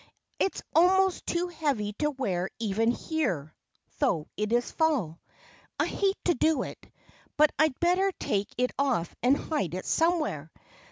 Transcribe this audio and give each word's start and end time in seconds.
"It's 0.39 0.63
almost 0.73 1.27
too 1.27 1.49
heavy 1.49 1.93
to 1.99 2.09
wear 2.09 2.49
even 2.57 2.89
here, 2.89 3.53
though 3.99 4.25
it 4.35 4.51
is 4.51 4.71
fall. 4.71 5.21
I 5.79 5.85
hate 5.85 6.17
to 6.25 6.33
do 6.33 6.63
it; 6.63 6.91
but 7.37 7.51
I'd 7.59 7.79
better 7.79 8.11
take 8.19 8.49
it 8.57 8.71
off 8.79 9.13
and 9.21 9.37
hide 9.37 9.75
it 9.75 9.85
somewhere. 9.85 10.51